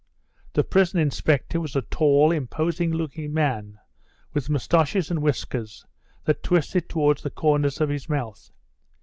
The 0.53 0.63
prison 0.63 0.99
inspector 0.99 1.61
was 1.61 1.75
a 1.75 1.83
tall, 1.83 2.31
imposing 2.31 2.91
looking 2.91 3.31
man, 3.35 3.77
with 4.33 4.49
moustaches 4.49 5.11
and 5.11 5.21
whiskers 5.21 5.85
that 6.25 6.41
twisted 6.41 6.89
towards 6.89 7.21
the 7.21 7.29
corners 7.29 7.79
of 7.79 7.89
his 7.89 8.09
mouth. 8.09 8.49